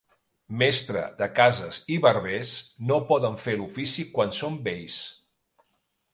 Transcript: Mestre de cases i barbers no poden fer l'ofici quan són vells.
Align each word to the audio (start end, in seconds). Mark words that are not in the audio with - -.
Mestre 0.59 1.03
de 1.19 1.27
cases 1.39 1.79
i 1.97 1.97
barbers 2.05 2.55
no 2.93 2.99
poden 3.13 3.39
fer 3.45 3.55
l'ofici 3.61 4.09
quan 4.17 4.35
són 4.41 4.59
vells. 4.71 4.99